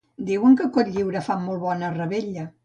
Diu 0.27 0.45
que 0.61 0.65
a 0.67 0.71
Cotlliure 0.77 1.21
fan 1.27 1.45
molt 1.51 1.63
bona 1.67 1.93
revetlla 2.01 2.49